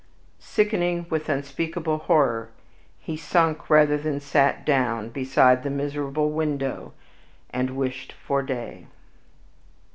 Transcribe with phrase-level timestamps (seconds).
[0.39, 2.49] Sickening with unspeakable horror,
[2.97, 6.93] he sunk rather than sat down beside the miserable window,
[7.51, 8.87] and "wished for day."